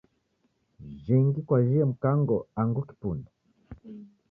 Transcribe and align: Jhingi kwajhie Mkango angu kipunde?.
Jhingi 1.03 1.39
kwajhie 1.47 1.83
Mkango 1.91 2.35
angu 2.61 2.81
kipunde?. 2.87 3.29